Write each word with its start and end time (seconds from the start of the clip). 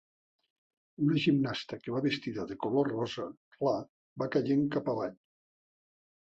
Una 1.07 1.17
gimnasta 1.25 1.77
que 1.83 1.93
va 1.95 2.01
vestida 2.05 2.45
de 2.53 2.57
color 2.63 2.89
rosa 2.95 3.27
clar 3.59 3.75
va 4.23 4.31
caient 4.37 4.65
cap 4.79 4.91
avall. 4.97 5.15